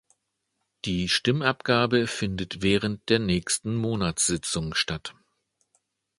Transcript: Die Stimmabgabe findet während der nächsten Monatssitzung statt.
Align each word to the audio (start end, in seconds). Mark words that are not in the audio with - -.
Die 0.85 1.07
Stimmabgabe 1.09 2.07
findet 2.07 2.63
während 2.63 3.07
der 3.09 3.19
nächsten 3.19 3.75
Monatssitzung 3.75 4.73
statt. 4.73 5.13